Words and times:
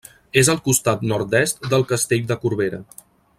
És 0.41 0.47
al 0.53 0.61
costat 0.67 1.03
nord-est 1.11 1.61
del 1.75 1.87
Castell 1.93 2.25
de 2.33 2.39
Corbera. 2.47 2.81